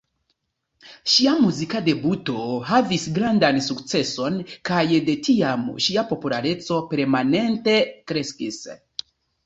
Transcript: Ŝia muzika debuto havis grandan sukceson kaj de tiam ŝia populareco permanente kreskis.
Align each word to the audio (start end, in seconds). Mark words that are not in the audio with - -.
Ŝia 1.15 1.33
muzika 1.43 1.81
debuto 1.89 2.47
havis 2.71 3.05
grandan 3.19 3.61
sukceson 3.67 4.41
kaj 4.73 4.83
de 5.11 5.17
tiam 5.31 5.71
ŝia 5.91 6.09
populareco 6.15 6.85
permanente 6.97 7.81
kreskis. 8.11 8.63